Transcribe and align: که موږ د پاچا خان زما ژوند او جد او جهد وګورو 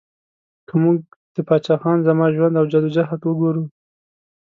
که 0.67 0.73
موږ 0.83 0.97
د 1.35 1.37
پاچا 1.47 1.75
خان 1.81 1.97
زما 2.07 2.25
ژوند 2.35 2.55
او 2.59 2.65
جد 2.71 2.83
او 2.87 2.93
جهد 2.95 3.21
وګورو 3.25 3.63